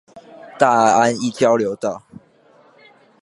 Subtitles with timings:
[0.57, 2.01] 大安一交流道